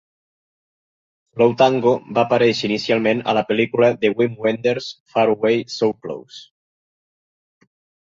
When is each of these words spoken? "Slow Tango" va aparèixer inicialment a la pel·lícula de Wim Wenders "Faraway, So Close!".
"Slow 1.35 1.53
Tango" 1.63 1.91
va 2.17 2.23
aparèixer 2.23 2.67
inicialment 2.71 3.23
a 3.27 3.37
la 3.41 3.45
pel·lícula 3.53 3.93
de 4.07 4.13
Wim 4.17 4.43
Wenders 4.49 4.91
"Faraway, 5.15 5.65
So 5.79 5.95
Close!". 6.05 6.45